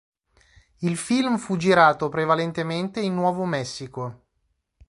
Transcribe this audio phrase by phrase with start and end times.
[0.79, 4.25] Il film fu girato prevalentemente in Nuovo Messico.